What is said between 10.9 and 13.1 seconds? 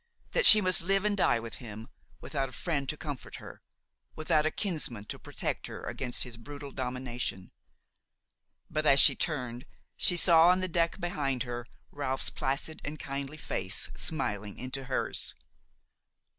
behind her Ralph's placid and